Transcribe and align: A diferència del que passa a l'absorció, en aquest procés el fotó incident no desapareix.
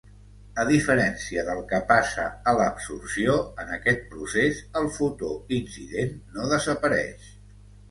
A 0.61 0.63
diferència 0.69 1.43
del 1.49 1.59
que 1.71 1.79
passa 1.91 2.25
a 2.53 2.55
l'absorció, 2.61 3.37
en 3.65 3.75
aquest 3.77 4.03
procés 4.15 4.65
el 4.83 4.91
fotó 4.97 5.31
incident 5.61 6.19
no 6.41 6.51
desapareix. 6.57 7.33